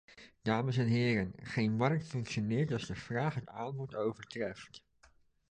[0.41, 4.83] Dames en heren, geen markt functioneert als de vraag het aanbod overtreft.